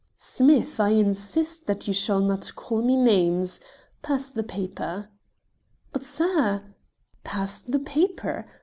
"Smith, 0.17 0.79
I 0.79 0.93
insist 0.93 1.67
that 1.67 1.87
you 1.87 1.93
shall 1.93 2.21
not 2.21 2.53
call 2.55 2.81
me 2.81 2.97
names. 2.97 3.61
Pass 4.01 4.31
the 4.31 4.41
paper." 4.41 5.09
"But, 5.93 6.03
sir" 6.03 6.63
"Pass 7.23 7.61
the 7.61 7.77
paper. 7.77 8.47